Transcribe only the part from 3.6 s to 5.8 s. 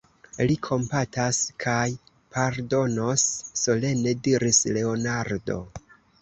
solene diris Leonardo.